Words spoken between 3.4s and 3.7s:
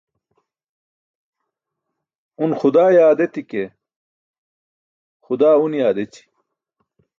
ke,